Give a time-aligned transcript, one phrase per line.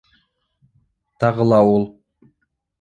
[1.25, 1.89] Тағы ла ул...